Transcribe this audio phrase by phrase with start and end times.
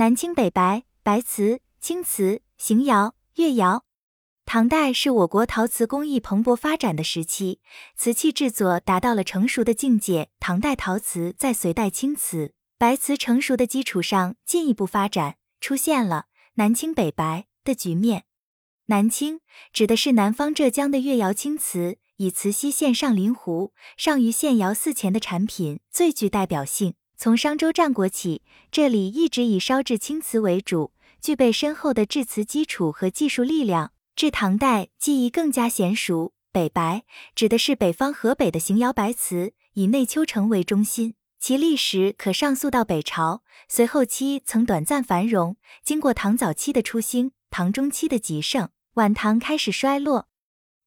[0.00, 3.84] 南青北白、白瓷、青瓷、邢窑、越窑。
[4.46, 7.60] 唐代是我国陶瓷工艺蓬勃发展的时期，
[7.94, 10.30] 瓷器制作达到了成熟的境界。
[10.40, 18.24] 唐代陶瓷在隋代青瓷、白瓷成熟的基础上进一步发展，出现了南青北白的局面。
[18.86, 19.40] 南青
[19.70, 26.94] 指的是南方浙江的越窑青瓷，以慈溪县上林湖、上虞县窑寺前的产品最具代表性。
[27.22, 28.40] 从商周战国起，
[28.72, 33.92] 这里一直以烧制青瓷为主，具备深厚的制瓷基础和技术力量。
[34.16, 36.32] 至唐代，技艺更加娴熟。
[36.50, 37.04] 北白
[37.34, 43.42] 指的是北方河北的邢窑白瓷，以内丘城为中心，其历史可上溯到北朝。
[43.68, 50.29] 隋后期曾短暂繁荣，经过唐早期的初兴，唐中期的极盛，晚唐开始衰落。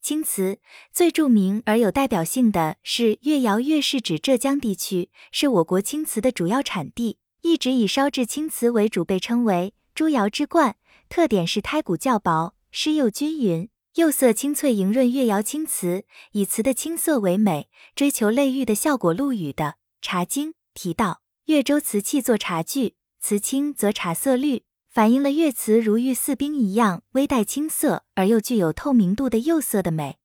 [0.03, 0.59] 青瓷
[0.91, 10.75] 最著名而有代表性的是越窑，越是指浙江地区，是我国青瓷的主要产地，一直以烧制青瓷为主，被称为诸窑之冠。
[11.07, 12.53] 特点是胎骨较薄。
[12.69, 15.09] 湿釉均匀，釉色清脆莹润。
[15.09, 19.13] 越窑青瓷以瓷的青色为美，追求类玉的效果。
[19.13, 19.63] 陆羽的
[20.01, 24.63] 《茶经》提到，越州瓷器做茶具，瓷青则茶色绿，
[24.93, 30.19] 反映了越瓷如玉似冰一样微带青色而又具有透明度的釉色的美。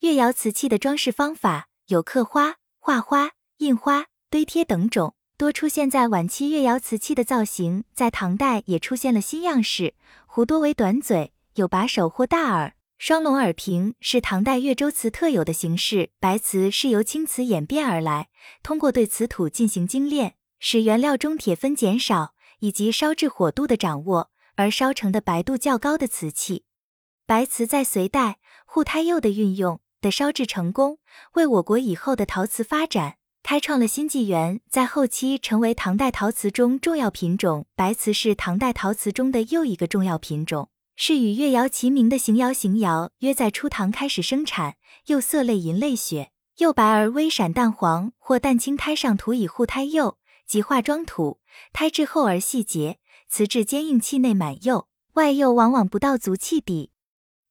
[0.00, 9.94] 越窑瓷器的装饰方法有刻花、画花、印花、堆贴等种，多出现在晚期越窑瓷器的造型，在唐代也出现了新样式，
[10.26, 11.32] 壶多为短嘴。
[11.54, 16.10] 有把手或大耳，双龙耳瓶是唐代越州瓷特有的形式。
[16.20, 18.28] 白瓷是由青瓷演变而来，
[18.62, 26.62] 通过对瓷土进行精炼，使原料中铁分减少，以及烧制火度的掌握，而烧成的白度较高的瓷器。
[27.26, 30.98] 白瓷在隋代护胎釉的运用的烧制成功，
[31.34, 37.66] 为我国以后的陶瓷发展开创了新纪元，在后期成为唐代陶瓷中重要品种。
[37.74, 40.68] 白瓷是唐代陶瓷中的又一个重要品种。
[40.94, 42.52] 是与越窑齐名的邢窑。
[42.52, 44.76] 邢窑约在初唐开始生产，
[45.06, 48.76] 釉色类银类血，釉白而微闪淡黄或淡青。
[48.76, 50.18] 胎上涂以护胎釉
[50.52, 51.40] 及化妆土，
[51.72, 56.90] 胎质厚而细节，瓷质坚硬，器内满釉，外釉往往不到足器底。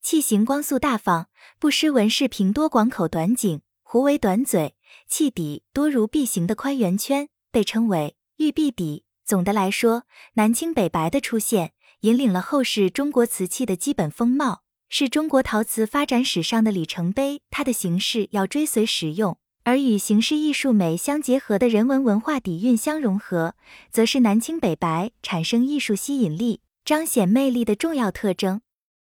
[0.04, 4.76] 器形光素大方，不施纹饰，平多广口短颈，壶为短嘴，
[5.08, 9.04] 器底多如币形的宽圆圈，被称为玉璧底。
[9.26, 11.74] 总的来说，南青北白的出现。
[12.02, 17.42] 引领了后世中国瓷器的基本风貌，是中国陶瓷发展史上的里程碑。
[17.50, 23.56] 它的形式要追随实用，而与形式艺术美相结合的人文文化底蕴相融合，
[23.92, 28.62] 则是南青北白产生艺术吸引力、彰显魅力的重要特征。